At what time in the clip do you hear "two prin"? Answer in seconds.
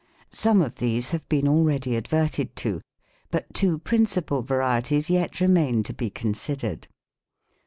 3.53-4.07